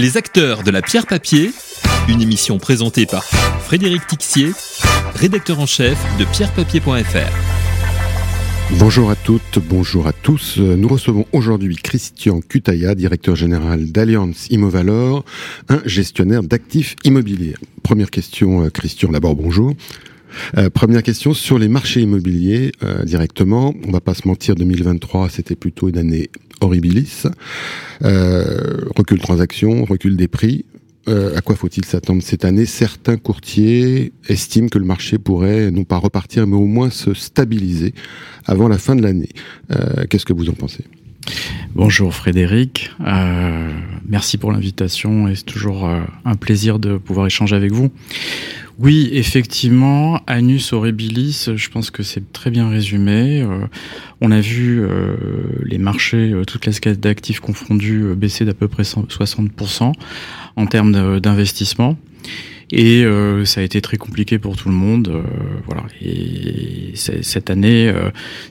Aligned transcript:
Les 0.00 0.16
acteurs 0.16 0.62
de 0.62 0.70
la 0.70 0.80
pierre 0.80 1.08
papier, 1.08 1.50
une 2.08 2.22
émission 2.22 2.58
présentée 2.58 3.04
par 3.04 3.24
Frédéric 3.24 4.06
Tixier, 4.06 4.52
rédacteur 5.16 5.58
en 5.58 5.66
chef 5.66 5.98
de 6.20 6.24
pierrepapier.fr. 6.24 7.32
Bonjour 8.78 9.10
à 9.10 9.16
toutes, 9.16 9.58
bonjour 9.58 10.06
à 10.06 10.12
tous. 10.12 10.58
Nous 10.58 10.86
recevons 10.86 11.26
aujourd'hui 11.32 11.74
Christian 11.74 12.40
Cutaya, 12.40 12.94
directeur 12.94 13.34
général 13.34 13.90
d'Alliance 13.90 14.46
Immovalor, 14.50 15.24
un 15.68 15.82
gestionnaire 15.84 16.44
d'actifs 16.44 16.94
immobiliers. 17.02 17.56
Première 17.82 18.12
question, 18.12 18.66
euh, 18.66 18.70
Christian, 18.70 19.10
d'abord 19.10 19.34
bonjour. 19.34 19.74
Euh, 20.56 20.70
première 20.70 21.02
question 21.02 21.34
sur 21.34 21.58
les 21.58 21.66
marchés 21.66 22.02
immobiliers 22.02 22.70
euh, 22.84 23.02
directement. 23.02 23.74
On 23.84 23.90
va 23.90 24.00
pas 24.00 24.14
se 24.14 24.28
mentir, 24.28 24.54
2023 24.54 25.28
c'était 25.28 25.56
plutôt 25.56 25.88
une 25.88 25.98
année 25.98 26.30
horribilis. 26.60 27.24
Euh, 28.04 28.84
recul 28.96 29.18
de 29.18 29.22
transactions, 29.22 29.84
recul 29.84 30.16
des 30.16 30.28
prix. 30.28 30.64
Euh, 31.08 31.36
à 31.36 31.40
quoi 31.40 31.56
faut-il 31.56 31.84
s'attendre 31.84 32.22
cette 32.22 32.44
année? 32.44 32.66
Certains 32.66 33.16
courtiers 33.16 34.12
estiment 34.28 34.68
que 34.68 34.78
le 34.78 34.84
marché 34.84 35.18
pourrait 35.18 35.70
non 35.70 35.84
pas 35.84 35.96
repartir, 35.96 36.46
mais 36.46 36.56
au 36.56 36.66
moins 36.66 36.90
se 36.90 37.14
stabiliser 37.14 37.94
avant 38.44 38.68
la 38.68 38.78
fin 38.78 38.94
de 38.94 39.02
l'année. 39.02 39.30
Euh, 39.70 40.04
Qu'est-ce 40.08 40.26
que 40.26 40.34
vous 40.34 40.50
en 40.50 40.54
pensez? 40.54 40.84
Bonjour 41.74 42.14
Frédéric, 42.14 42.90
merci 44.08 44.38
pour 44.38 44.50
l'invitation 44.50 45.28
et 45.28 45.34
c'est 45.34 45.44
toujours 45.44 45.86
un 45.86 46.36
plaisir 46.36 46.78
de 46.78 46.96
pouvoir 46.96 47.26
échanger 47.26 47.54
avec 47.54 47.70
vous. 47.70 47.90
Oui, 48.78 49.08
effectivement, 49.12 50.20
Anus 50.28 50.72
horribilis, 50.72 51.50
je 51.56 51.68
pense 51.68 51.90
que 51.90 52.04
c'est 52.04 52.32
très 52.32 52.50
bien 52.50 52.68
résumé. 52.68 53.42
Euh, 53.42 53.66
on 54.20 54.30
a 54.30 54.40
vu 54.40 54.80
euh, 54.80 55.16
les 55.64 55.78
marchés, 55.78 56.30
euh, 56.30 56.44
toutes 56.44 56.64
les 56.64 56.72
classes 56.72 57.00
d'actifs 57.00 57.40
confondus, 57.40 58.14
baisser 58.16 58.44
d'à 58.44 58.54
peu 58.54 58.68
près 58.68 58.84
60% 58.84 59.92
en 60.54 60.66
termes 60.66 61.18
d'investissement. 61.18 61.96
Et 62.70 63.06
ça 63.46 63.62
a 63.62 63.64
été 63.64 63.80
très 63.80 63.96
compliqué 63.96 64.38
pour 64.38 64.54
tout 64.54 64.68
le 64.68 64.74
monde. 64.74 65.22
voilà. 65.64 65.84
Et 66.02 66.92
cette 66.94 67.48
année, 67.48 67.90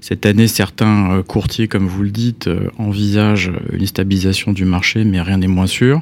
cette 0.01 0.25
année, 0.25 0.47
certains 0.47 1.21
courtiers, 1.27 1.67
comme 1.67 1.85
vous 1.85 2.01
le 2.01 2.09
dites, 2.09 2.49
envisagent 2.79 3.51
une 3.71 3.85
stabilisation 3.85 4.53
du 4.53 4.65
marché, 4.65 5.03
mais 5.03 5.21
rien 5.21 5.37
n'est 5.37 5.45
moins 5.45 5.67
sûr. 5.67 6.01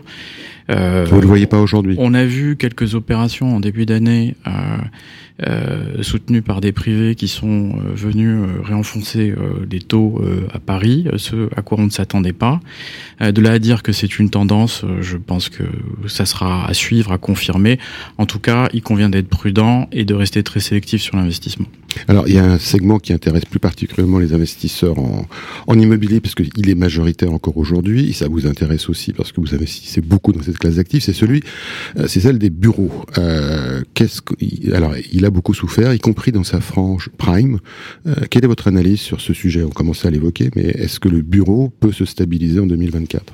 Euh, 0.70 1.06
Vous 1.08 1.18
ne 1.18 1.22
le 1.22 1.28
voyez 1.28 1.46
pas 1.46 1.60
aujourd'hui 1.60 1.96
on 2.06 2.14
a 2.14 2.24
vu 2.24 2.56
quelques 2.56 2.94
opérations 2.94 3.56
en 3.56 3.60
début 3.60 3.86
d'année 3.86 4.36
euh, 4.48 4.52
euh, 5.48 6.04
soutenues 6.04 6.44
par 6.44 6.62
des 6.62 6.72
privés 6.72 7.16
qui 7.16 7.28
sont 7.28 7.74
euh, 7.78 7.94
venus 7.96 8.40
réenfoncer 8.64 9.34
des 9.68 9.80
taux 9.80 10.22
à 10.54 10.60
Paris, 10.60 11.08
ce 11.18 11.50
à 11.56 11.62
quoi 11.64 11.80
on 11.80 11.86
ne 11.86 11.90
s'attendait 11.90 12.34
pas. 12.34 12.60
De 13.20 13.42
là 13.42 13.54
à 13.54 13.60
dire 13.60 13.82
que 13.82 13.92
c'est 13.92 14.20
une 14.20 14.30
tendance, 14.30 14.86
je 15.02 15.18
pense 15.18 15.50
que 15.50 15.64
ça 16.08 16.26
sera 16.26 16.68
à 16.68 16.74
suivre, 16.74 17.12
à 17.12 17.18
confirmer. 17.18 17.80
En 18.18 18.26
tout 18.26 18.40
cas, 18.40 18.70
il 18.74 18.82
convient 18.82 19.10
d'être 19.10 19.28
prudent 19.28 19.88
et 19.92 20.06
de 20.06 20.14
rester 20.14 20.44
très 20.44 20.60
sélectif 20.60 21.02
sur 21.02 21.16
l'investissement. 21.16 21.68
Alors, 22.08 22.28
il 22.28 22.36
y 22.36 22.38
a 22.38 22.46
un 22.46 22.60
segment 22.60 23.00
qui 23.00 23.14
intéresse 23.14 23.46
plus 23.46 23.60
particulièrement 23.60 24.20
les 24.20 24.34
investisseurs 24.34 24.98
en, 25.00 25.80
immobilier, 25.80 26.22
parce 26.22 26.36
qu'il 26.36 26.70
est 26.70 26.76
majoritaire 26.76 27.34
encore 27.34 27.58
aujourd'hui. 27.58 28.14
Ça 28.14 28.28
vous 28.28 28.48
intéresse 28.48 28.90
aussi 28.90 29.14
parce 29.14 29.32
que 29.32 29.42
vous 29.42 29.54
investissez 29.54 30.02
beaucoup 30.02 30.32
dans 30.32 30.42
cette 30.42 30.58
classe 30.58 30.76
d'actifs. 30.76 31.04
C'est 31.04 31.14
celui, 31.14 31.44
euh, 31.98 32.08
c'est 32.08 32.22
celle 32.22 32.40
des 32.40 32.50
bureaux. 32.50 32.92
Euh, 33.18 33.82
qu'est-ce 33.94 34.22
que, 34.22 34.34
alors, 34.74 34.94
il 35.12 35.26
a 35.26 35.30
beaucoup 35.30 35.54
souffert, 35.54 35.94
y 35.94 36.00
compris 36.00 36.32
dans 36.32 36.44
sa 36.44 36.62
frange 36.62 37.10
prime. 37.18 37.60
Euh, 38.08 38.16
quelle 38.30 38.44
est 38.44 38.48
votre 38.48 38.68
analyse 38.68 39.00
sur 39.00 39.22
ce 39.22 39.34
sujet? 39.34 39.64
On 39.64 39.70
commençait 39.70 40.08
à 40.08 40.12
l'évoquer, 40.12 40.50
mais 40.56 40.64
est-ce 40.64 41.00
que 41.00 41.10
le 41.10 41.22
bureau 41.22 41.72
peut 41.80 41.92
se 41.92 42.06
stabiliser 42.06 42.60
en 42.60 42.68
2024 42.68 43.34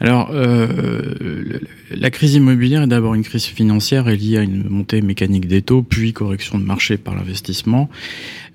Alors, 0.00 0.30
euh, 0.32 1.58
la 1.90 2.10
crise 2.10 2.34
immobilière 2.34 2.82
est 2.82 2.86
d'abord 2.86 3.14
une 3.14 3.22
crise 3.22 3.44
financière 3.44 4.08
et 4.08 4.16
liée 4.16 4.38
à 4.38 4.42
une 4.42 4.68
montée 4.68 5.00
mécanique 5.00 5.48
des 5.48 5.62
taux, 5.62 5.82
puis 5.82 6.12
correction 6.12 6.58
de 6.58 6.64
marché 6.64 6.96
par 6.98 7.14
l'investissement. 7.14 7.88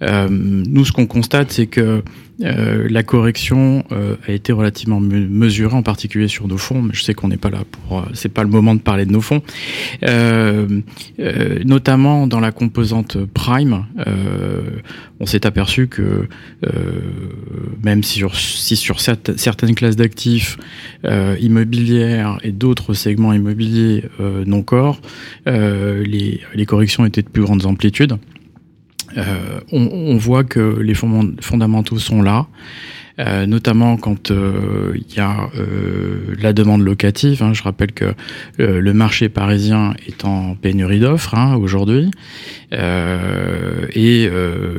Euh, 0.03 0.27
nous, 0.29 0.85
ce 0.85 0.91
qu'on 0.91 1.07
constate, 1.07 1.51
c'est 1.51 1.67
que 1.67 2.03
euh, 2.41 2.87
la 2.89 3.03
correction 3.03 3.83
euh, 3.91 4.15
a 4.27 4.31
été 4.31 4.51
relativement 4.51 4.99
me- 4.99 5.27
mesurée, 5.27 5.75
en 5.75 5.83
particulier 5.83 6.27
sur 6.27 6.47
nos 6.47 6.57
fonds. 6.57 6.81
Mais 6.81 6.93
je 6.93 7.03
sais 7.03 7.13
qu'on 7.13 7.27
n'est 7.27 7.37
pas 7.37 7.49
là 7.49 7.63
pour, 7.71 7.99
euh, 7.99 8.03
c'est 8.13 8.33
pas 8.33 8.43
le 8.43 8.49
moment 8.49 8.75
de 8.75 8.81
parler 8.81 9.05
de 9.05 9.11
nos 9.11 9.21
fonds. 9.21 9.41
Euh, 10.03 10.81
notamment 11.65 12.27
dans 12.27 12.39
la 12.39 12.51
composante 12.51 13.17
prime, 13.25 13.85
on 15.19 15.25
s'est 15.25 15.45
aperçu 15.45 15.87
que 15.87 16.27
même 17.83 18.03
si 18.03 18.19
sur, 18.19 18.35
si 18.35 18.75
sur 18.75 18.99
certaines 18.99 19.75
classes 19.75 19.95
d'actifs 19.95 20.57
immobilières 21.39 22.39
et 22.43 22.51
d'autres 22.51 22.93
segments 22.93 23.33
immobiliers 23.33 24.03
non 24.45 24.63
corps, 24.63 24.99
les, 25.45 26.41
les 26.53 26.65
corrections 26.65 27.05
étaient 27.05 27.21
de 27.21 27.29
plus 27.29 27.43
grandes 27.43 27.65
amplitudes. 27.65 28.17
Euh, 29.17 29.59
on, 29.71 30.15
voit 30.17 30.43
que 30.43 30.79
les 30.79 30.93
fondam- 30.93 31.35
fondamentaux 31.41 31.99
sont 31.99 32.21
là, 32.21 32.47
euh, 33.19 33.45
notamment 33.45 33.97
quand 33.97 34.31
euh, 34.31 34.93
il 34.95 35.15
y 35.15 35.19
a 35.19 35.49
la 36.39 36.53
demande 36.53 36.81
locative. 36.81 37.43
hein. 37.43 37.53
Je 37.53 37.63
rappelle 37.63 37.91
que 37.91 38.13
le 38.57 38.93
marché 38.93 39.29
parisien 39.29 39.93
est 40.07 40.25
en 40.25 40.55
pénurie 40.55 40.99
d'offres 40.99 41.35
hein, 41.35 41.55
aujourd'hui, 41.55 42.09
et 42.71 44.29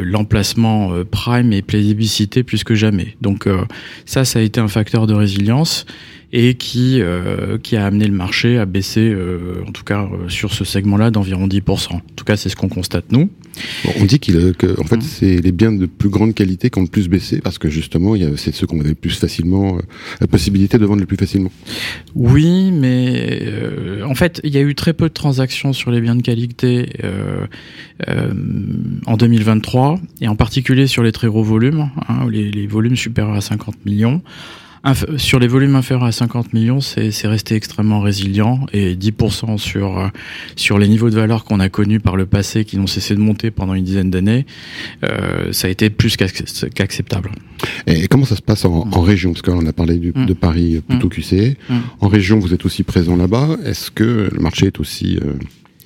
l'emplacement 0.03 0.93
prime 1.11 1.53
est 1.53 1.63
plébiscité 1.63 2.43
plus 2.43 2.65
que 2.65 2.75
jamais. 2.75 3.17
Donc 3.21 3.49
ça, 4.07 4.25
ça 4.25 4.39
a 4.39 4.43
été 4.43 4.61
un 4.61 4.69
facteur 4.69 5.07
de 5.07 5.15
résilience 5.15 5.87
et 6.33 6.55
qui, 6.55 7.03
a 7.03 7.85
amené 7.85 8.07
le 8.07 8.15
marché 8.15 8.59
à 8.59 8.65
baisser, 8.65 9.15
en 9.67 9.73
tout 9.73 9.85
cas 9.85 10.09
sur 10.29 10.53
ce 10.55 10.65
segment-là, 10.65 11.11
d'environ 11.11 11.47
10%. 11.47 11.93
En 11.95 12.01
tout 12.17 12.25
cas, 12.25 12.37
c'est 12.37 12.49
ce 12.49 12.57
qu'on 12.57 12.69
constate 12.71 13.13
nous. 13.13 13.31
On 14.01 14.05
dit 14.05 14.19
qu'il, 14.19 14.37
euh, 14.37 14.53
que, 14.53 14.81
en 14.81 14.85
fait, 14.85 15.03
c'est 15.03 15.41
les 15.41 15.53
biens 15.53 15.73
de 15.73 15.87
plus 15.87 16.09
grande 16.09 16.35
qualité 16.35 16.71
qui 16.71 16.79
ont 16.79 16.83
le 16.83 16.89
plus 16.89 17.09
baissé 17.09 17.41
parce 17.41 17.59
que 17.59 17.69
justement, 17.69 18.15
c'est 18.37 18.55
ceux 18.55 18.67
qu'on 18.67 18.81
avait 18.81 18.91
le 18.91 18.95
plus 18.95 19.19
facilement, 19.19 19.77
euh, 19.77 19.81
la 20.21 20.27
possibilité 20.27 20.79
de 20.79 20.87
vendre 20.87 21.01
le 21.01 21.07
plus 21.07 21.17
facilement. 21.17 21.51
Oui, 22.15 22.71
mais 22.73 23.41
euh, 23.43 24.05
en 24.05 24.15
fait, 24.15 24.41
il 24.45 24.55
y 24.55 24.59
a 24.59 24.63
eu 24.63 24.75
très 24.75 24.93
peu 24.93 25.09
de 25.09 25.15
transactions 25.15 25.73
sur 25.73 25.91
les 25.91 26.01
biens 26.01 26.17
de 26.17 26.23
qualité 26.23 26.91
en 29.07 29.17
2023, 29.17 30.01
et 30.21 30.29
en 30.29 30.37
particulier 30.37 30.87
sur 30.87 31.03
les 31.03 31.13
très 31.13 31.29
gros 31.29 31.43
volumes, 31.43 31.91
hein, 32.09 32.27
les 32.31 32.67
volumes 32.67 32.97
supérieurs 32.97 33.35
à 33.35 33.41
50 33.41 33.85
millions. 33.85 34.23
Inf- 34.85 35.17
sur 35.17 35.39
les 35.39 35.47
volumes 35.47 35.77
inférieurs 35.77 36.05
à 36.05 36.11
50 36.11 36.53
millions, 36.55 36.81
c'est 36.81 37.13
c'est 37.13 37.29
resté 37.29 37.55
extrêmement 37.55 38.01
résilient 38.01 38.67
et 38.73 38.97
10% 38.97 39.57
sur 39.57 39.99
euh, 39.99 40.09
sur 40.57 40.77
les 40.79 40.89
niveaux 40.89 41.09
de 41.09 41.15
valeur 41.15 41.45
qu'on 41.45 41.61
a 41.61 41.69
connus 41.69 42.01
par 42.01 42.17
le 42.17 42.27
passé, 42.27 42.65
qui 42.65 42.79
n'ont 42.79 42.89
cessé 42.89 43.15
de 43.15 43.21
monter 43.21 43.53
pendant 43.53 43.75
une 43.75 43.85
dizaine 43.85 44.11
d'années, 44.11 44.45
euh, 45.05 45.53
ça 45.53 45.69
a 45.69 45.71
été 45.71 45.89
plus 45.89 46.17
qu'ac- 46.17 46.69
qu'acceptable. 46.75 47.31
Et 47.87 48.09
comment 48.09 48.25
ça 48.25 48.35
se 48.35 48.43
passe 48.43 48.65
en, 48.65 48.89
en 48.91 49.01
région? 49.03 49.33
Parce 49.33 49.43
qu'on 49.43 49.65
a 49.67 49.73
parlé 49.73 49.99
du, 49.99 50.13
Mm. 50.15 50.27
de 50.27 50.33
Paris 50.35 50.77
euh, 50.77 50.81
plutôt 50.81 51.09
QC. 51.09 51.57
Mm. 51.71 51.75
En 52.01 52.09
région, 52.09 52.41
vous 52.41 52.53
êtes 52.53 52.65
aussi 52.67 52.83
présent 52.83 53.15
là-bas. 53.17 53.57
Est-ce 53.65 53.91
que 53.93 54.29
le 54.33 54.41
marché 54.41 54.67
est 54.67 54.81
aussi, 54.81 55.17
euh, 55.23 55.35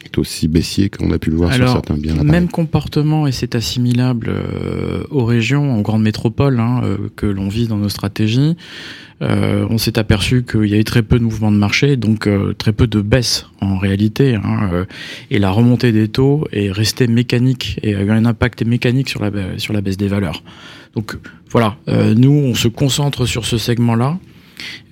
est 0.07 0.19
aussi 0.19 0.49
baissier 0.49 0.91
qu'on 0.91 1.11
a 1.13 1.19
pu 1.19 1.31
le 1.31 1.37
voir 1.37 1.53
sur 1.53 1.69
certains 1.69 1.97
biens 1.97 2.15
Même 2.23 2.49
comportement 2.49 3.27
et 3.27 3.33
c'est 3.33 3.55
assimilable 3.55 4.29
euh, 4.29 5.05
aux 5.11 5.25
régions, 5.25 5.79
aux 5.79 5.83
grandes 5.83 6.03
métropoles 6.03 6.61
hein, 6.61 6.81
euh, 6.85 6.97
que 7.17 7.27
l'on 7.27 7.49
vit 7.49 7.69
dans 7.69 7.77
nos 7.77 7.89
stratégies. 7.89 8.57
Euh, 9.23 9.67
on 9.71 9.79
s'est 9.79 9.99
aperçu 9.99 10.45
qu'il 10.45 10.67
y 10.67 10.75
avait 10.75 10.85
très 10.85 11.03
peu 11.03 11.19
de 11.19 11.25
mouvements 11.25 11.53
de 11.53 11.57
marché, 11.57 11.97
donc 11.97 12.29
très 12.59 12.73
peu 12.73 12.87
de 12.87 13.01
baisse 13.01 13.47
en 13.61 13.79
réalité. 13.79 14.35
hein, 14.35 14.87
et 15.31 15.39
la 15.39 15.51
remontée 15.51 15.93
des 15.93 16.09
taux 16.09 16.47
est 16.53 16.71
restée 16.71 17.07
mécanique 17.07 17.79
et 17.83 17.95
a 17.95 18.03
eu 18.03 18.11
un 18.11 18.25
impact 18.27 18.65
mécanique 18.65 19.09
sur 19.09 19.23
la, 19.23 19.31
sur 19.59 19.73
la 19.73 19.81
baisse 19.81 19.97
des 19.97 20.09
valeurs. 20.09 20.43
Donc 20.95 21.17
voilà, 21.51 21.77
nous 21.87 22.31
on 22.31 22.55
se 22.55 22.69
concentre 22.69 23.27
sur 23.27 23.47
ce 23.47 23.59
segment-là. 23.59 24.19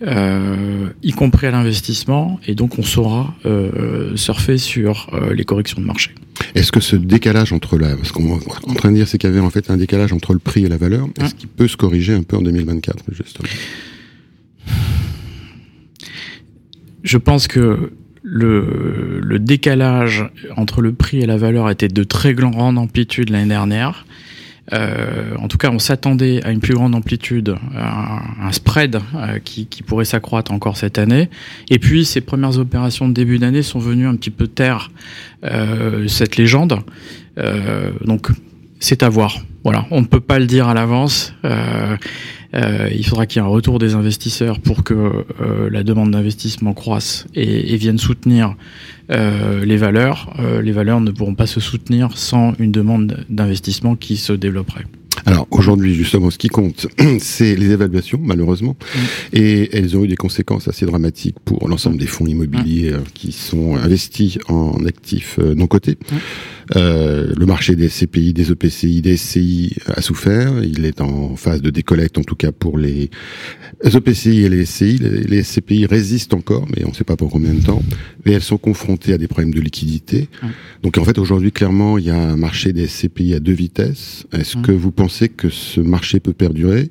Euh, 0.03 0.89
y 1.03 1.13
compris 1.13 1.47
à 1.47 1.51
l'investissement, 1.51 2.39
et 2.47 2.55
donc 2.55 2.79
on 2.79 2.83
saura 2.83 3.35
euh, 3.47 4.17
surfer 4.17 4.59
sur 4.59 5.09
euh, 5.13 5.35
les 5.35 5.45
corrections 5.45 5.81
de 5.81 5.87
marché. 5.87 6.11
Est-ce 6.55 6.73
que 6.73 6.81
ce 6.81 6.97
décalage 6.97 7.53
entre 7.53 7.79
la, 7.79 7.97
parce 7.97 8.13
qu'on 8.13 8.39
est 8.39 8.69
en 8.69 8.75
train 8.75 8.91
de 8.91 8.97
dire 8.97 9.09
c'est 9.09 9.19
qu'il 9.19 9.31
y 9.31 9.33
avait 9.33 9.41
en 9.41 9.51
fait 9.51 9.71
un 9.71 9.77
décalage 9.77 10.13
entre 10.13 10.33
le 10.33 10.39
prix 10.39 10.65
et 10.65 10.69
la 10.69 10.77
valeur, 10.77 11.07
est-ce 11.21 11.35
Mm. 11.35 11.39
qu'il 11.39 11.49
peut 11.49 11.69
se 11.69 11.77
corriger 11.77 12.13
un 12.15 12.23
peu 12.23 12.37
en 12.37 12.43
2024 12.43 13.05
justement? 13.13 13.49
Je 17.03 17.19
pense 17.19 17.49
que 17.49 17.93
le, 18.23 19.21
le 19.23 19.39
décalage 19.39 20.25
entre 20.57 20.81
le 20.81 20.93
prix 20.93 21.19
et 21.21 21.27
la 21.27 21.37
valeur 21.37 21.69
était 21.71 21.89
de 21.89 22.03
très 22.05 22.33
grande 22.35 22.79
amplitude 22.79 23.31
l'année 23.31 23.49
dernière. 23.49 24.07
Euh, 24.73 25.37
en 25.39 25.49
tout 25.49 25.59
cas, 25.59 25.71
on 25.71 25.79
s'attendait 25.79 26.43
à 26.45 26.51
une 26.51 26.61
plus 26.61 26.75
grande 26.75 26.95
amplitude, 26.95 27.57
à 27.77 28.17
un, 28.17 28.49
un 28.49 28.53
spread 28.53 28.97
euh, 29.15 29.39
qui, 29.39 29.67
qui 29.67 29.83
pourrait 29.83 30.07
s'accroître 30.07 30.53
encore 30.53 30.77
cette 30.77 30.99
année. 30.99 31.29
Et 31.71 31.79
puis, 31.79 32.05
ces 32.05 32.21
premières 32.21 32.59
opérations 32.59 33.09
de 33.09 33.13
début 33.13 33.39
d'année 33.39 33.63
sont 33.63 33.79
venues 33.79 34.07
un 34.07 34.17
petit 34.17 34.31
peu 34.31 34.47
taire 34.47 34.91
euh, 35.45 36.09
cette 36.09 36.37
légende. 36.37 36.79
Euh, 37.39 37.91
donc, 38.05 38.29
c'est 38.81 39.03
à 39.03 39.09
voir. 39.09 39.39
Voilà, 39.65 39.87
on 39.91 40.01
ne 40.01 40.07
peut 40.07 40.21
pas 40.21 40.39
le 40.39 40.47
dire 40.47 40.69
à 40.69 40.75
l'avance. 40.75 41.35
Euh, 42.55 42.89
il 42.95 43.05
faudra 43.05 43.27
qu'il 43.27 43.41
y 43.41 43.45
ait 43.45 43.49
un 43.49 43.51
retour 43.51 43.79
des 43.79 43.95
investisseurs 43.95 44.61
pour 44.61 44.85
que 44.85 44.95
euh, 44.95 45.71
la 45.71 45.83
demande 45.83 46.13
d'investissement 46.13 46.73
croisse 46.73 47.27
et, 47.35 47.75
et, 47.75 47.77
vienne 47.77 47.99
soutenir 47.99 48.55
euh, 49.11 49.65
les 49.65 49.77
valeurs. 49.77 50.33
Les 50.63 50.73
valeurs 50.73 51.01
ne 51.01 51.11
pourront 51.11 51.35
pas 51.35 51.47
se 51.47 51.61
soutenir 51.61 52.17
sans 52.17 52.55
une 52.59 52.73
demande 52.73 53.25
d'investissement 53.29 53.97
qui 53.97 54.17
se 54.17 54.33
développerait. 54.33 54.85
Alors 55.27 55.47
aujourd'hui, 55.51 55.95
justement, 55.95 56.31
ce 56.31 56.39
qui 56.39 56.49
compte, 56.49 56.87
c'est 57.19 57.57
les 57.57 57.71
évaluations, 57.71 58.21
malheureusement, 58.23 58.77
mm. 58.95 58.99
et 59.33 59.77
elles 59.77 59.97
ont 59.97 60.05
eu 60.05 60.09
des 60.09 60.17
conséquences 60.17 60.69
assez 60.69 60.87
dramatiques 60.87 61.37
pour 61.45 61.69
l'ensemble 61.69 61.97
des 61.97 62.07
fonds 62.07 62.27
immobiliers 62.27 62.93
mm. 62.93 63.03
qui 63.15 63.33
sont 63.33 63.77
investis 63.77 64.39
en 64.49 64.85
actifs 64.87 65.39
non 65.39 65.67
cotés. 65.67 65.99
Mm. 66.11 66.17
Euh, 66.77 67.33
le 67.37 67.47
marché 67.47 67.77
des 67.77 67.89
SCPI, 67.89 68.33
des 68.33 68.51
EPCI, 68.51 69.03
des 69.03 69.17
SCI 69.17 69.77
a 69.87 70.01
souffert. 70.01 70.63
Il 70.63 70.85
est 70.85 71.01
en 71.01 71.37
phase 71.37 71.63
de 71.63 71.71
décollecte, 71.71 72.19
en 72.19 72.23
tout 72.23 72.35
cas 72.35 72.53
pour 72.53 72.79
les 72.79 73.11
EPCI 73.83 74.45
et 74.45 74.49
les 74.49 74.65
SCI. 74.65 74.99
Les, 74.99 75.43
SCPI 75.43 75.87
résistent 75.87 76.35
encore, 76.35 76.67
mais 76.75 76.85
on 76.85 76.91
ne 76.91 76.95
sait 76.95 77.05
pas 77.05 77.17
pour 77.17 77.31
combien 77.31 77.53
de 77.53 77.63
temps. 77.63 77.83
Mais 78.25 78.33
elles 78.33 78.43
sont 78.43 78.59
confrontées 78.59 79.13
à 79.13 79.19
des 79.19 79.29
problèmes 79.29 79.55
de 79.55 79.61
liquidité. 79.61 80.29
Donc 80.83 80.99
en 80.99 81.05
fait, 81.05 81.19
aujourd'hui, 81.19 81.53
clairement, 81.53 81.99
il 81.99 82.07
y 82.07 82.11
a 82.11 82.19
un 82.19 82.37
marché 82.37 82.73
des 82.73 82.87
SCPI 82.87 83.35
à 83.35 83.41
deux 83.41 83.53
vitesses. 83.53 84.27
Est-ce 84.33 84.57
que 84.57 84.73
vous 84.73 84.91
pensez 84.91 85.29
que 85.29 85.51
ce 85.51 85.81
marché 85.81 86.21
peut 86.21 86.33
perdurer? 86.33 86.91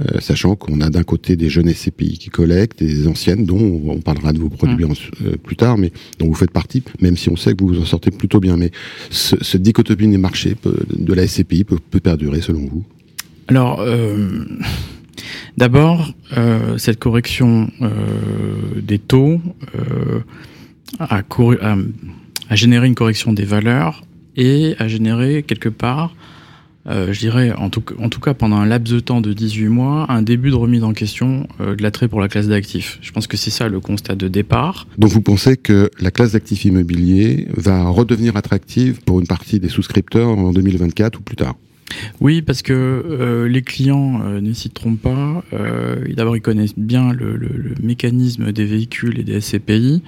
Euh, 0.00 0.18
sachant 0.18 0.56
qu'on 0.56 0.80
a 0.80 0.90
d'un 0.90 1.04
côté 1.04 1.36
des 1.36 1.48
jeunes 1.48 1.72
SCPI 1.72 2.18
qui 2.18 2.28
collectent, 2.28 2.82
des 2.82 3.06
anciennes 3.06 3.44
dont 3.44 3.80
on 3.86 4.00
parlera 4.00 4.32
de 4.32 4.40
vos 4.40 4.48
produits 4.48 4.84
euh, 4.84 5.36
plus 5.36 5.54
tard, 5.54 5.78
mais 5.78 5.92
dont 6.18 6.26
vous 6.26 6.34
faites 6.34 6.50
partie, 6.50 6.82
même 7.00 7.16
si 7.16 7.28
on 7.28 7.36
sait 7.36 7.54
que 7.54 7.62
vous 7.62 7.68
vous 7.68 7.80
en 7.80 7.84
sortez 7.84 8.10
plutôt 8.10 8.40
bien. 8.40 8.56
Mais 8.56 8.72
ce, 9.14 9.36
ce 9.40 9.56
dichotomie 9.56 10.08
des 10.08 10.18
marchés 10.18 10.56
de 10.64 11.14
la 11.14 11.26
SCPI 11.26 11.64
peut, 11.64 11.78
perdurer 12.00 12.40
selon 12.40 12.66
vous? 12.66 12.84
Alors. 13.48 13.80
Euh... 13.80 14.44
D'abord, 15.56 16.12
euh, 16.36 16.78
cette 16.78 16.98
correction 16.98 17.70
euh, 17.80 17.88
des 18.82 18.98
taux 18.98 19.40
a, 20.98 21.22
généré 22.50 22.86
une 22.88 22.94
correction 22.94 23.32
des 23.32 23.44
valeurs 23.44 24.02
et 24.36 24.74
a 24.78 24.88
généré 24.88 25.44
quelque 25.44 25.68
part 25.68 26.14
euh, 26.86 27.12
je 27.12 27.18
dirais, 27.18 27.52
en 27.52 27.70
tout, 27.70 27.82
en 27.98 28.08
tout 28.08 28.20
cas 28.20 28.34
pendant 28.34 28.56
un 28.56 28.66
laps 28.66 28.92
de 28.92 29.00
temps 29.00 29.20
de 29.20 29.32
18 29.32 29.68
mois, 29.68 30.06
un 30.10 30.22
début 30.22 30.50
de 30.50 30.54
remise 30.54 30.84
en 30.84 30.92
question 30.92 31.46
euh, 31.60 31.74
de 31.74 31.82
l'attrait 31.82 32.08
pour 32.08 32.20
la 32.20 32.28
classe 32.28 32.48
d'actifs. 32.48 32.98
Je 33.00 33.12
pense 33.12 33.26
que 33.26 33.36
c'est 33.36 33.50
ça 33.50 33.68
le 33.68 33.80
constat 33.80 34.14
de 34.14 34.28
départ. 34.28 34.86
Donc 34.98 35.10
vous 35.10 35.22
pensez 35.22 35.56
que 35.56 35.90
la 36.00 36.10
classe 36.10 36.32
d'actifs 36.32 36.64
immobiliers 36.64 37.48
va 37.56 37.84
redevenir 37.88 38.36
attractive 38.36 39.00
pour 39.02 39.20
une 39.20 39.26
partie 39.26 39.60
des 39.60 39.68
souscripteurs 39.68 40.28
en 40.28 40.52
2024 40.52 41.18
ou 41.18 41.22
plus 41.22 41.36
tard? 41.36 41.54
Oui, 42.20 42.42
parce 42.42 42.62
que 42.62 42.72
euh, 42.72 43.48
les 43.48 43.62
clients 43.62 44.20
euh, 44.24 44.40
ne 44.40 44.52
s'y 44.52 44.70
trompent 44.70 45.00
pas. 45.00 45.44
Euh, 45.52 45.96
D'abord, 46.14 46.36
ils 46.36 46.42
connaissent 46.42 46.78
bien 46.78 47.12
le, 47.12 47.38
mécanisme 47.82 48.52
des 48.52 48.64
véhicules 48.64 49.18
et 49.18 49.24
des 49.24 49.40
SCPI, 49.40 50.02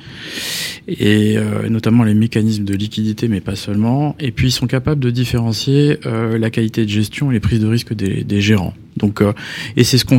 et 0.89 1.37
notamment 1.69 2.05
les 2.05 2.15
mécanismes 2.15 2.65
de 2.65 2.75
liquidité, 2.75 3.29
mais 3.29 3.41
pas 3.41 3.57
seulement. 3.57 4.17
Et 4.19 4.31
puis, 4.31 4.49
ils 4.49 4.53
sont 4.53 4.67
capables 4.67 5.01
de 5.01 5.11
différencier 5.11 5.99
la 6.05 6.51
qualité 6.51 6.85
de 6.85 6.91
gestion 6.91 7.31
et 7.31 7.35
les 7.35 7.41
prises 7.41 7.61
de 7.61 7.67
risque 7.67 7.93
des, 7.93 8.25
des 8.25 8.41
gérants. 8.41 8.75
Donc, 8.97 9.21
et 9.77 9.85
c'est 9.85 9.99
ce 9.99 10.05
qu'on 10.05 10.19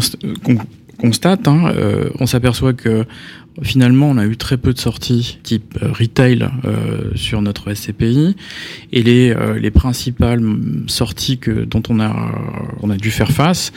constate. 0.98 1.48
Hein, 1.48 1.74
on 2.20 2.26
s'aperçoit 2.26 2.74
que 2.74 3.06
Finalement, 3.64 4.12
on 4.12 4.18
a 4.18 4.26
eu 4.26 4.38
très 4.38 4.58
peu 4.58 4.72
de 4.72 4.78
sorties 4.78 5.40
type 5.42 5.80
euh, 5.82 5.92
retail 5.92 6.48
euh, 6.64 7.10
sur 7.16 7.42
notre 7.42 7.74
SCPI 7.74 8.36
et 8.92 9.02
les, 9.02 9.32
euh, 9.32 9.58
les 9.58 9.72
principales 9.72 10.44
sorties 10.86 11.40
que, 11.40 11.66
dont 11.66 11.82
on 11.90 12.00
a, 12.00 12.14
on 12.84 12.92
a 12.92 12.98
dû 12.98 13.10
faire 13.10 13.32
face 13.32 13.74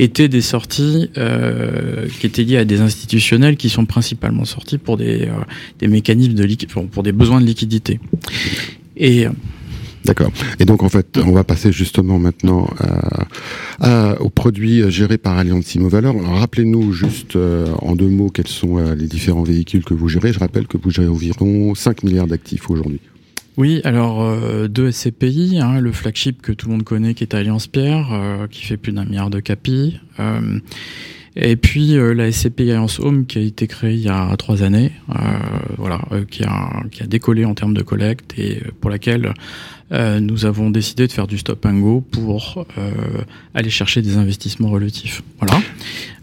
étaient 0.00 0.26
des 0.26 0.40
sorties 0.40 1.10
euh, 1.16 2.08
qui 2.18 2.26
étaient 2.26 2.42
liées 2.42 2.56
à 2.56 2.64
des 2.64 2.80
institutionnels 2.80 3.56
qui 3.56 3.68
sont 3.68 3.86
principalement 3.86 4.44
sortis 4.44 4.78
pour 4.78 4.96
des, 4.96 5.26
euh, 5.26 5.44
des 5.78 5.86
mécanismes 5.86 6.34
de 6.34 6.50
pour 6.90 7.04
des 7.04 7.12
besoins 7.12 7.40
de 7.40 7.46
liquidité. 7.46 8.00
Et 8.96 9.26
D'accord. 10.04 10.30
Et 10.58 10.64
donc 10.64 10.82
en 10.82 10.88
fait, 10.88 11.18
on 11.18 11.32
va 11.32 11.44
passer 11.44 11.72
justement 11.72 12.18
maintenant 12.18 12.68
à, 13.80 14.20
aux 14.20 14.30
produits 14.30 14.90
gérés 14.90 15.18
par 15.18 15.36
Allianz 15.38 15.74
Immovaleur. 15.74 16.14
Rappelez-nous 16.16 16.92
juste 16.92 17.36
euh, 17.36 17.66
en 17.82 17.94
deux 17.94 18.08
mots 18.08 18.30
quels 18.30 18.48
sont 18.48 18.78
euh, 18.78 18.94
les 18.94 19.06
différents 19.06 19.42
véhicules 19.42 19.84
que 19.84 19.94
vous 19.94 20.08
gérez. 20.08 20.32
Je 20.32 20.38
rappelle 20.38 20.66
que 20.66 20.76
vous 20.76 20.90
gérez 20.90 21.08
environ 21.08 21.74
5 21.74 22.02
milliards 22.02 22.26
d'actifs 22.26 22.70
aujourd'hui. 22.70 23.00
Oui, 23.56 23.80
alors 23.84 24.22
euh, 24.22 24.68
deux 24.68 24.90
SCPI, 24.90 25.58
hein, 25.60 25.80
le 25.80 25.92
flagship 25.92 26.40
que 26.40 26.52
tout 26.52 26.68
le 26.68 26.72
monde 26.72 26.84
connaît 26.84 27.14
qui 27.14 27.24
est 27.24 27.34
Alliance 27.34 27.66
Pierre, 27.66 28.08
euh, 28.12 28.46
qui 28.46 28.64
fait 28.64 28.76
plus 28.76 28.92
d'un 28.92 29.04
milliard 29.04 29.30
de 29.30 29.40
capi. 29.40 29.98
Et 31.36 31.56
puis 31.56 31.96
euh, 31.96 32.12
la 32.12 32.30
SCPI 32.30 32.72
Alliance 32.72 32.98
Home 32.98 33.26
qui 33.26 33.38
a 33.38 33.40
été 33.40 33.66
créée 33.66 33.94
il 33.94 34.00
y 34.00 34.08
a 34.08 34.34
trois 34.36 34.62
années, 34.62 34.92
euh, 35.10 35.14
voilà, 35.78 36.00
euh, 36.12 36.24
qui, 36.28 36.42
a, 36.44 36.82
qui 36.90 37.02
a 37.02 37.06
décollé 37.06 37.44
en 37.44 37.54
termes 37.54 37.74
de 37.74 37.82
collecte 37.82 38.34
et 38.38 38.62
pour 38.80 38.90
laquelle 38.90 39.32
nous 39.92 40.46
avons 40.46 40.70
décidé 40.70 41.08
de 41.08 41.12
faire 41.12 41.26
du 41.26 41.36
stop 41.36 41.66
and 41.66 41.80
go 41.80 42.00
pour 42.00 42.64
aller 43.54 43.70
chercher 43.70 44.02
des 44.02 44.18
investissements 44.18 44.68
relatifs. 44.70 45.20
Voilà. 45.40 45.60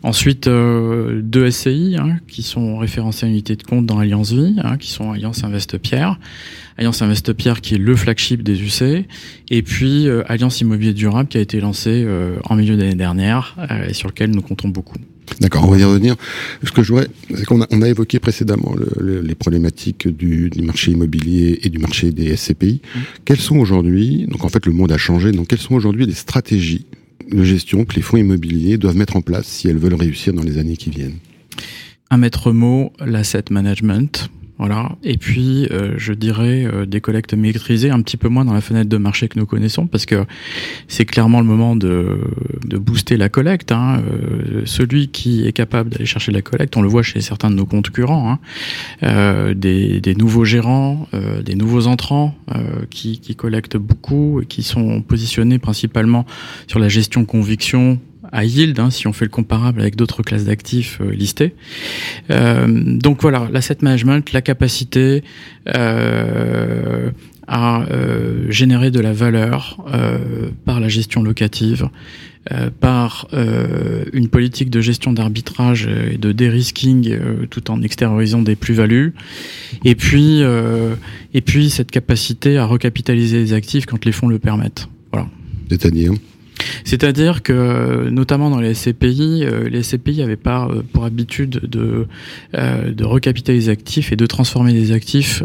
Ensuite, 0.04 0.48
deux 0.48 1.52
SCI 1.52 1.98
hein, 2.00 2.16
qui 2.30 2.44
sont 2.44 2.78
référencés 2.78 3.26
à 3.26 3.30
unité 3.30 3.58
de 3.58 3.64
compte 3.64 3.86
dans 3.86 4.00
Alliance 4.00 4.32
Vie, 4.32 4.56
hein, 4.64 4.78
qui 4.78 4.90
sont 4.90 5.12
Alliance 5.12 5.44
Invest 5.44 5.78
Pierre, 5.80 6.18
Alliance 6.78 7.02
Invest 7.02 7.34
Pierre 7.34 7.62
qui 7.62 7.76
est 7.76 7.80
le 7.80 7.96
flagship 7.96 8.44
des 8.44 8.62
UC, 8.62 9.06
et 9.50 9.62
puis 9.62 10.08
euh, 10.08 10.24
Alliance 10.28 10.62
Immobilier 10.62 10.94
Durable 10.94 11.30
qui 11.30 11.38
a 11.38 11.42
été 11.42 11.60
lancé 11.60 12.04
euh, 12.06 12.38
en 12.44 12.56
milieu 12.56 12.78
d'année 12.78 12.96
dernière 12.96 13.56
et 13.88 13.94
sur 13.94 14.08
lequel 14.08 14.32
nous 14.32 14.42
comptons 14.42 14.70
beaucoup. 14.70 14.98
D'accord, 15.42 15.68
on 15.68 15.72
va 15.72 15.78
y 15.78 15.84
revenir. 15.84 16.16
Ce 16.64 16.72
que 16.72 16.84
je 16.84 16.94
voudrais, 16.94 17.08
c'est 17.36 17.46
qu'on 17.46 17.62
a, 17.62 17.68
on 17.72 17.82
a 17.82 17.90
évoqué 17.90 18.20
précédemment 18.20 18.74
le, 18.76 18.90
le, 19.00 19.22
les 19.22 19.36
problématiques 19.36 20.08
du, 20.08 20.50
du, 20.50 20.62
marché 20.62 20.92
immobilier 20.92 21.60
et 21.64 21.70
du 21.70 21.80
marché 21.80 22.12
des 22.12 22.36
SCPI. 22.36 22.82
Mmh. 22.82 23.00
Quelles 23.26 23.40
sont 23.40 23.58
aujourd'hui, 23.58 24.26
donc 24.28 24.46
en 24.46 24.50
fait 24.50 24.66
le 24.66 24.72
monde 24.72 24.92
a 24.92 24.98
changé, 24.98 25.32
donc 25.32 25.48
quelles 25.48 25.60
sont 25.60 25.76
aujourd'hui 25.76 26.06
les 26.06 26.14
stratégies 26.14 26.86
de 27.30 27.44
gestion 27.44 27.86
que 27.86 27.96
les 27.96 28.02
fonds 28.02 28.18
immobiliers 28.18 28.78
doivent 28.78 28.96
mettre 28.96 29.16
en 29.16 29.22
place 29.22 29.48
si 29.48 29.68
elles 29.68 29.78
veulent 29.78 29.96
réussir 29.96 30.34
dans 30.34 30.44
les 30.44 30.58
années 30.58 30.78
qui 30.78 30.90
viennent? 30.90 31.18
Un 32.10 32.18
maître 32.18 32.52
mot, 32.54 32.94
l'asset 33.06 33.46
management. 33.52 34.30
Voilà. 34.58 34.96
Et 35.04 35.18
puis, 35.18 35.68
euh, 35.72 35.94
je 35.98 36.14
dirais 36.14 36.66
euh, 36.66 36.86
des 36.86 37.00
collectes 37.00 37.34
maîtrisées, 37.36 37.92
un 37.92 38.02
petit 38.02 38.18
peu 38.18 38.28
moins 38.28 38.44
dans 38.44 38.54
la 38.54 38.62
fenêtre 38.62 38.90
de 38.90 38.98
marché 38.98 39.28
que 39.28 39.38
nous 39.38 39.46
connaissons, 39.46 39.86
parce 39.86 40.06
que 40.06 40.26
c'est 40.88 41.06
clairement 41.06 41.42
le 41.42 41.46
moment 41.46 41.76
de, 41.76 42.20
de 42.66 42.78
booster 42.78 43.18
la 43.18 43.30
collecte. 43.30 43.72
Hein. 43.72 44.02
Euh, 44.12 44.62
celui 44.66 45.10
qui 45.10 45.48
est 45.48 45.52
capable 45.52 45.92
d'aller 45.92 46.06
chercher 46.06 46.32
la 46.32 46.42
collecte, 46.42 46.76
on 46.76 46.82
le 46.82 46.90
voit 46.90 47.04
chez 47.04 47.22
certains 47.22 47.52
de 47.52 47.56
nos 47.56 47.66
concurrents, 47.66 48.32
hein. 48.32 48.40
Euh, 49.04 49.54
des, 49.54 50.02
des, 50.02 50.16
nouveaux 50.16 50.46
gérants, 50.46 51.08
euh, 51.14 51.42
des 51.42 51.56
nouveaux 51.56 51.88
entrants 51.88 52.36
euh, 52.56 52.86
qui, 52.90 53.20
qui 53.20 53.36
collectent 53.36 53.78
beaucoup 53.78 54.42
et 54.42 54.46
qui 54.46 54.64
sont 54.64 55.02
positionnés 55.02 55.60
principalement 55.60 56.26
sur 56.68 56.80
la 56.80 56.90
gestion 56.90 57.26
conviction 57.26 58.00
à 58.32 58.46
yield, 58.46 58.80
hein, 58.80 58.90
si 58.90 59.08
on 59.08 59.14
fait 59.14 59.26
le 59.26 59.32
comparable 59.32 59.82
avec 59.82 59.96
d'autres 59.96 60.24
classes 60.24 60.46
d'actifs 60.46 61.00
euh, 61.02 61.12
listées. 61.12 61.54
Euh, 62.30 62.68
donc 62.68 63.22
voilà, 63.22 63.48
l'asset 63.52 63.78
management, 63.82 64.32
la 64.32 64.42
capacité 64.42 65.24
euh, 65.76 67.12
à 67.48 67.84
euh, 67.84 68.52
générer 68.52 68.92
de 68.92 69.00
la 69.00 69.14
valeur 69.14 69.86
euh, 69.94 70.50
par 70.66 70.80
la 70.80 70.90
gestion 70.90 71.24
locative, 71.24 71.90
par 72.80 73.28
une 74.14 74.30
politique 74.30 74.70
de 74.70 74.80
gestion 74.80 75.12
d'arbitrage 75.12 75.86
et 75.86 76.18
de 76.18 76.32
dérisking 76.32 77.18
tout 77.50 77.70
en 77.70 77.82
extériorisant 77.82 78.42
des 78.42 78.56
plus-values, 78.56 79.14
et 79.84 79.96
puis 79.96 80.42
et 81.34 81.42
puis 81.42 81.70
cette 81.70 81.92
capacité 81.92 82.58
à 82.58 82.64
recapitaliser 82.64 83.40
les 83.40 83.52
actifs 83.52 83.86
quand 83.86 84.06
les 84.06 84.14
fonds 84.14 84.30
le 84.30 84.40
permettent. 84.40 84.88
Voilà. 85.12 85.28
C'est-à-dire 85.70 86.14
c'est-à-dire 86.88 87.44
que, 87.44 88.10
notamment 88.10 88.50
dans 88.50 88.60
les 88.60 88.74
SCPI, 88.74 89.44
euh, 89.44 89.70
les 89.70 89.84
SCPI 89.84 90.20
n'avaient 90.20 90.36
pas 90.36 90.68
euh, 90.68 90.82
pour 90.94 91.06
habitude 91.06 91.60
de, 91.64 92.08
euh, 92.56 92.92
de 92.92 93.04
recapitaliser 93.04 93.68
les 93.68 93.70
actifs 93.70 94.12
et 94.12 94.16
de 94.16 94.26
transformer 94.26 94.74
les 94.74 94.92
actifs 94.92 95.44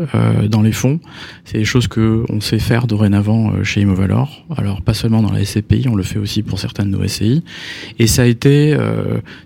dans 0.48 0.62
les 0.62 0.72
fonds. 0.72 1.00
C'est 1.44 1.58
des 1.58 1.64
choses 1.64 1.88
que 1.88 2.24
on 2.28 2.40
sait 2.40 2.58
faire 2.58 2.86
dorénavant 2.86 3.64
chez 3.64 3.80
Immovalor. 3.80 4.44
Alors 4.56 4.82
pas 4.82 4.94
seulement 4.94 5.22
dans 5.22 5.32
la 5.32 5.44
SCPI, 5.44 5.88
on 5.88 5.94
le 5.94 6.02
fait 6.02 6.18
aussi 6.18 6.42
pour 6.42 6.58
certaines 6.58 6.90
de 6.90 6.96
nos 6.96 7.06
SCI. 7.06 7.42
Et 7.98 8.06
ça 8.06 8.22
a 8.22 8.26
été, 8.26 8.76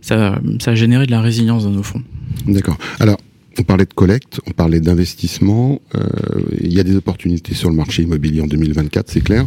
ça, 0.01 0.39
a 0.67 0.75
généré 0.75 1.07
de 1.07 1.11
la 1.11 1.21
résilience 1.21 1.65
dans 1.65 1.71
nos 1.71 1.83
fonds. 1.83 2.03
D'accord. 2.47 2.79
Alors. 3.01 3.19
On 3.59 3.63
parlait 3.63 3.87
de 3.87 3.95
collecte, 3.95 4.39
on 4.47 4.51
parlait 4.51 4.81
d'investissement. 4.81 5.81
Il 6.61 6.75
y 6.75 6.79
a 6.79 6.83
des 6.83 6.95
opportunités 6.95 7.55
sur 7.55 7.71
le 7.71 7.75
marché 7.75 8.03
immobilier 8.03 8.43
en 8.43 8.47
2024, 8.47 9.09
c'est 9.09 9.23
clair. 9.23 9.47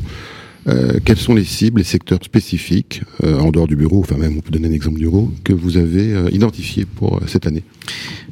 Euh, 0.68 1.00
quelles 1.04 1.18
sont 1.18 1.34
les 1.34 1.44
cibles, 1.44 1.80
les 1.80 1.86
secteurs 1.86 2.20
spécifiques, 2.24 3.02
euh, 3.24 3.38
en 3.40 3.52
dehors 3.52 3.68
du 3.68 3.76
bureau, 3.76 4.00
enfin 4.00 4.18
même 4.18 4.38
on 4.38 4.42
peut 4.42 4.52
donner 4.52 4.68
un 4.68 4.74
exemple 4.74 4.98
du 4.98 5.06
bureau, 5.06 5.32
que 5.44 5.54
vous 5.54 5.78
avez 5.78 6.14
euh, 6.14 6.30
identifié 6.32 6.86
pour 6.86 7.22
cette 7.28 7.48
année? 7.48 7.64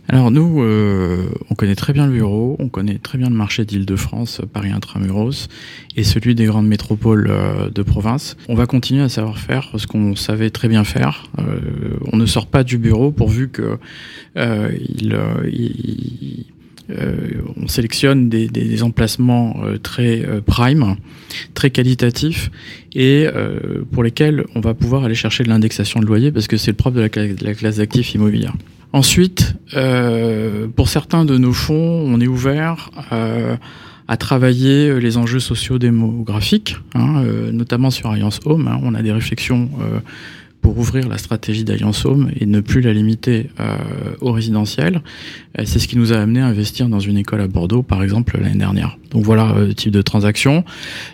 Alors 0.10 0.32
nous, 0.32 0.64
on 1.50 1.56
connaît 1.56 1.76
très 1.76 1.92
bien 1.92 2.08
le 2.08 2.14
bureau, 2.14 2.56
on 2.60 2.70
connaît 2.70 2.98
très 2.98 3.18
bien 3.18 3.28
le 3.30 3.36
marché 3.36 3.66
d'Île-de-France, 3.66 4.40
Paris 4.54 4.72
Intramuros, 4.72 5.50
et 5.98 6.06
celui 6.06 6.34
des 6.34 6.46
grandes 6.46 6.68
métropoles 6.68 7.30
de 7.76 7.82
province. 7.82 8.38
On 8.48 8.56
va 8.56 8.68
continuer 8.68 9.02
à 9.02 9.10
savoir 9.10 9.38
faire 9.38 9.70
ce 9.76 9.86
qu'on 9.86 10.16
savait 10.16 10.50
très 10.50 10.70
bien 10.70 10.86
faire. 10.86 11.30
on 12.14 12.16
ne 12.16 12.26
sort 12.26 12.48
pas 12.48 12.64
du 12.64 12.78
bureau 12.78 13.12
pourvu 13.12 13.50
que 13.50 13.80
il, 14.38 15.20
il 15.52 16.46
on 16.90 17.68
sélectionne 17.68 18.30
des, 18.30 18.48
des, 18.48 18.84
emplacements 18.84 19.58
euh, 19.64 19.78
très 19.78 20.26
euh, 20.26 20.42
prime, 20.42 20.96
très 21.54 21.70
qualitatifs 21.70 22.50
et 22.94 23.28
pour 23.92 24.02
lesquels 24.02 24.46
on 24.56 24.60
va 24.60 24.74
pouvoir 24.74 25.04
aller 25.04 25.14
chercher 25.14 25.44
de 25.44 25.50
l'indexation 25.50 26.00
de 26.00 26.06
loyer 26.06 26.32
parce 26.32 26.48
que 26.48 26.58
c'est 26.58 26.72
le 26.72 26.78
propre 26.78 26.98
de 26.98 27.02
la, 27.02 27.54
classe 27.54 27.78
d'actifs 27.78 28.16
immobiliers. 28.16 28.50
Ensuite, 28.92 29.54
pour 30.76 30.90
certains 30.90 31.24
de 31.24 31.38
nos 31.38 31.54
fonds, 31.54 31.76
on 31.76 32.20
est 32.20 32.26
ouvert 32.26 32.90
à 34.08 34.18
travailler 34.18 35.00
les 35.00 35.18
enjeux 35.18 35.40
sociodémographiques, 35.40 36.78
hein, 36.96 37.22
notamment 37.52 37.92
sur 37.92 38.10
Alliance 38.10 38.40
Home. 38.46 38.68
Hein. 38.68 38.80
on 38.82 38.96
a 38.96 39.04
des 39.04 39.12
réflexions 39.12 39.70
pour 40.68 40.80
ouvrir 40.80 41.08
la 41.08 41.18
stratégie 41.18 41.64
d'Alliance 41.64 42.04
Home 42.04 42.30
et 42.38 42.46
ne 42.46 42.60
plus 42.60 42.82
la 42.82 42.92
limiter 42.92 43.50
euh, 43.62 43.78
au 44.20 44.34
résidentiel. 44.34 45.02
C'est 45.64 45.80
ce 45.80 45.88
qui 45.88 45.98
nous 45.98 46.12
a 46.12 46.18
amené 46.18 46.42
à 46.42 46.48
investir 46.48 46.90
dans 46.90 47.00
une 47.00 47.18
école 47.18 47.40
à 47.40 47.48
Bordeaux, 47.48 47.84
par 47.84 48.04
exemple, 48.04 48.38
l'année 48.38 48.60
dernière. 48.60 48.98
Donc 49.12 49.24
voilà 49.24 49.56
euh, 49.56 49.74
type 49.74 49.92
de 49.92 50.02
transaction. 50.02 50.64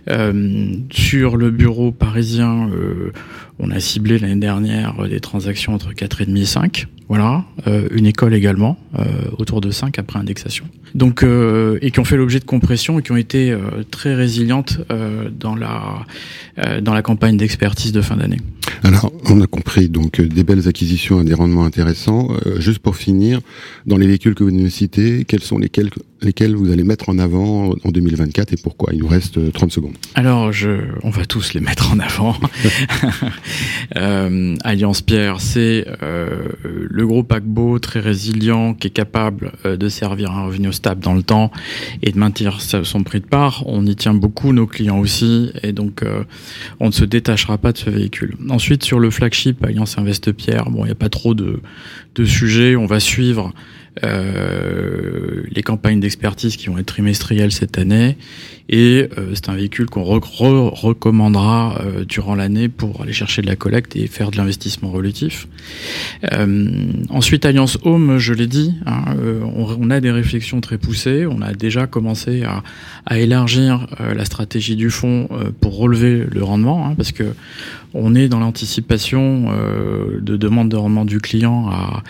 Euh, 0.10 0.76
sur 0.92 1.38
le 1.38 1.52
bureau 1.52 1.92
parisien, 1.92 2.70
euh, 2.70 3.12
on 3.60 3.72
a 3.72 3.80
ciblé 3.80 4.18
l'année 4.20 4.40
dernière 4.40 5.08
des 5.08 5.20
transactions 5.20 5.74
entre 5.74 5.94
4,5 5.94 6.38
et 6.38 6.46
5. 6.46 6.88
Voilà, 7.10 7.44
une 7.92 8.08
école 8.08 8.34
également, 8.34 8.80
autour 9.38 9.62
de 9.62 9.70
5 9.70 10.00
après 10.00 10.18
indexation. 10.18 10.66
Donc, 10.96 11.24
et 11.24 11.92
qui 11.92 12.00
ont 12.00 12.06
fait 12.06 12.18
l'objet 12.18 12.40
de 12.40 12.46
compression 12.46 12.98
et 12.98 13.04
qui 13.04 13.12
ont 13.12 13.18
été 13.18 13.56
très 13.92 14.16
résilientes 14.16 14.80
dans 15.38 15.54
la 15.54 16.06
dans 16.82 16.94
la 16.94 17.02
campagne 17.04 17.38
d'expertise 17.38 17.92
de 17.92 18.02
fin 18.02 18.16
d'année. 18.16 18.40
Alors, 18.84 19.12
on 19.26 19.40
a 19.42 19.48
compris 19.48 19.90
donc 19.90 20.22
des 20.22 20.44
belles 20.44 20.68
acquisitions 20.68 21.20
à 21.20 21.24
des 21.24 21.36
rendements 21.36 21.66
intéressants. 21.66 22.30
juste 22.58 22.80
pour 22.80 22.96
finir, 22.96 23.42
dans 23.86 23.98
les 23.98 24.08
véhicules 24.08 24.34
que 24.34 24.44
vous 24.44 24.52
nous 24.52 24.70
citez, 24.70 25.26
quels 25.26 25.44
sont 25.44 25.60
lesquels 25.60 25.92
lesquels 26.24 26.56
vous 26.56 26.72
allez 26.72 26.84
mettre 26.84 27.10
en 27.10 27.18
avant 27.20 27.74
en 27.84 27.92
2024 27.92 28.54
et 28.54 28.58
pourquoi? 28.58 28.94
Il 28.94 29.00
nous 29.00 29.08
reste 29.08 29.52
30 29.52 29.72
secondes. 29.72 29.94
Alors, 30.16 30.52
je, 30.52 30.82
on 31.04 31.10
va 31.10 31.26
tous 31.26 31.54
les 31.54 31.60
mettre 31.60 31.92
en 31.92 32.00
avant. 32.00 32.36
euh, 33.98 34.56
Alliance 34.64 35.02
Pierre, 35.02 35.42
c'est 35.42 35.86
euh, 36.02 36.44
le 36.64 37.08
gros 37.08 37.24
paquebot 37.24 37.80
très 37.80 38.00
résilient 38.00 38.74
qui 38.74 38.88
est 38.88 38.92
capable 38.92 39.52
euh, 39.66 39.78
de 39.78 39.90
servir 39.90 40.32
un 40.32 40.46
revenu 40.46 40.72
stable 40.72 41.02
dans 41.02 41.14
le 41.14 41.24
temps 41.24 41.52
et 42.02 42.12
de 42.12 42.18
maintenir 42.18 42.62
son 42.62 43.04
prix 43.04 43.20
de 43.20 43.26
part. 43.26 43.64
On 43.66 43.86
y 43.86 43.96
tient 43.96 44.14
beaucoup, 44.14 44.54
nos 44.54 44.68
clients 44.68 45.00
aussi, 45.00 45.52
et 45.62 45.72
donc 45.72 46.04
euh, 46.04 46.24
on 46.80 46.88
ne 46.88 46.92
se 46.92 47.06
détachera 47.06 47.58
pas 47.58 47.72
de 47.72 47.78
ce 47.78 47.90
véhicule. 47.90 48.36
Ensuite, 48.50 48.84
sur 48.84 49.00
le 49.00 49.10
flagship 49.10 49.64
Alliance 49.64 49.98
Investe 49.98 50.32
Pierre, 50.32 50.70
bon, 50.70 50.84
il 50.84 50.88
n'y 50.88 50.92
a 50.92 50.96
pas 50.96 51.10
trop 51.10 51.34
de, 51.34 51.60
de 52.16 52.26
sujets. 52.26 52.76
On 52.76 52.86
va 52.86 53.00
suivre 53.00 53.52
euh, 53.52 53.83
les 54.02 55.64
campagnes 55.64 56.00
d'expertise 56.00 56.58
qui 56.58 56.68
vont 56.68 56.78
être 56.78 56.88
trimestrielles 56.88 57.52
cette 57.52 57.78
année. 57.78 58.18
Et 58.70 59.10
euh, 59.18 59.32
c'est 59.34 59.50
un 59.50 59.56
véhicule 59.56 59.88
qu'on 59.88 60.04
recommandera 60.04 61.82
euh, 61.82 62.06
durant 62.06 62.34
l'année 62.34 62.70
pour 62.70 63.02
aller 63.02 63.12
chercher 63.12 63.42
de 63.42 63.48
la 63.48 63.58
collecte 63.58 63.96
et 63.98 64.08
faire 64.08 64.32
de 64.32 64.38
l'investissement 64.38 64.90
relatif. 64.90 65.48
ensuite, 67.10 67.46
Alliance 67.46 67.78
Home, 67.84 68.18
je 68.18 68.34
l'ai 68.34 68.48
dit, 68.48 68.74
hein, 68.86 69.04
on, 69.56 69.90
a 69.90 70.00
des 70.00 70.12
réflexions 70.12 70.62
très 70.62 70.78
poussées. 70.78 71.26
On 71.26 71.42
a 71.42 71.54
déjà 71.54 71.88
commencé 71.88 72.44
à, 72.44 72.64
à 73.06 73.20
élargir 73.20 73.88
la 74.00 74.26
stratégie 74.26 74.76
du 74.76 74.90
fonds 74.90 75.28
pour 75.60 75.78
relever 75.78 76.26
le 76.32 76.44
rendement, 76.44 76.88
hein, 76.88 76.94
parce 76.96 77.12
que 77.12 77.34
on 77.94 78.16
est 78.16 78.28
dans 78.28 78.40
l'anticipation 78.40 79.52
de 80.20 80.38
demande 80.38 80.70
de 80.70 80.76
rendement 80.78 81.06
du 81.06 81.20
client 81.20 81.70
à 81.70 82.04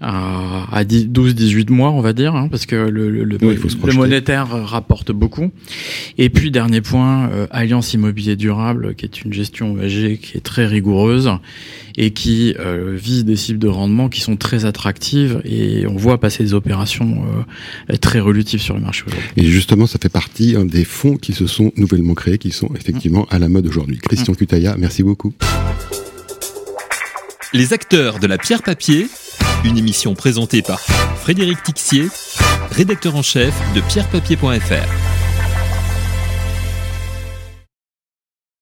à, 0.00 0.66
à 0.72 0.84
12-18 1.26 1.72
mois, 1.72 1.90
on 1.90 2.00
va 2.00 2.12
dire, 2.12 2.34
hein, 2.34 2.48
parce 2.48 2.66
que 2.66 2.76
le, 2.76 3.10
le, 3.10 3.24
le, 3.24 3.92
monétaire 3.94 4.48
rapporte 4.48 5.12
beaucoup. 5.12 5.50
Et 6.18 6.30
puis, 6.30 6.50
dernier 6.50 6.80
point, 6.80 7.30
euh, 7.30 7.46
Alliance 7.50 7.94
Immobilier 7.94 8.36
Durable, 8.36 8.94
qui 8.94 9.06
est 9.06 9.22
une 9.22 9.32
gestion 9.32 9.80
ESG 9.80 10.18
qui 10.20 10.36
est 10.36 10.42
très 10.42 10.66
rigoureuse 10.66 11.30
et 11.96 12.10
qui 12.10 12.54
euh, 12.58 12.94
vise 12.94 13.24
des 13.24 13.36
cibles 13.36 13.58
de 13.58 13.68
rendement 13.68 14.08
qui 14.08 14.20
sont 14.20 14.36
très 14.36 14.64
attractives 14.66 15.40
et 15.44 15.86
on 15.86 15.96
voit 15.96 16.20
passer 16.20 16.44
des 16.44 16.54
opérations 16.54 17.24
euh, 17.90 17.96
très 17.96 18.20
relutives 18.20 18.60
sur 18.60 18.74
le 18.74 18.80
marché 18.80 19.04
aujourd'hui. 19.06 19.30
Et 19.36 19.46
justement, 19.46 19.86
ça 19.86 19.98
fait 20.00 20.10
partie 20.10 20.54
des 20.66 20.84
fonds 20.84 21.16
qui 21.16 21.32
se 21.32 21.46
sont 21.46 21.72
nouvellement 21.76 22.14
créés, 22.14 22.38
qui 22.38 22.50
sont 22.50 22.70
effectivement 22.78 23.26
à 23.30 23.38
la 23.38 23.48
mode 23.48 23.66
aujourd'hui. 23.66 23.98
Christian 23.98 24.34
mmh. 24.34 24.36
Cutaya, 24.36 24.76
merci 24.78 25.02
beaucoup. 25.02 25.32
Les 27.52 27.72
acteurs 27.72 28.18
de 28.18 28.26
la 28.26 28.36
pierre 28.38 28.62
papier 28.62 29.06
une 29.66 29.78
émission 29.78 30.14
présentée 30.14 30.62
par 30.62 30.80
Frédéric 30.80 31.62
Tixier, 31.62 32.08
rédacteur 32.70 33.16
en 33.16 33.22
chef 33.22 33.54
de 33.74 33.80
pierrepapier.fr. 33.80 35.05